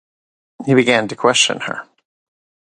He 0.65 0.73
began 0.73 1.07
to 1.09 1.15
question 1.15 1.59
her. 1.59 1.87